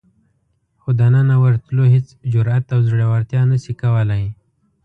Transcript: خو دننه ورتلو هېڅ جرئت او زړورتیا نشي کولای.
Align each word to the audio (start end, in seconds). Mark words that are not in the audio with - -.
خو 0.81 0.89
دننه 0.99 1.35
ورتلو 1.43 1.83
هېڅ 1.93 2.07
جرئت 2.33 2.65
او 2.73 2.79
زړورتیا 2.89 3.41
نشي 3.51 3.73
کولای. 3.81 4.25